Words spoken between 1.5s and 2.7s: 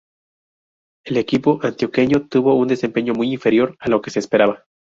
antioqueño tuvo un